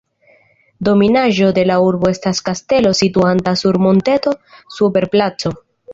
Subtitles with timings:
[0.87, 4.35] Dominaĵo de la urbo estas kastelo, situanta sur monteto
[4.79, 5.55] super placo.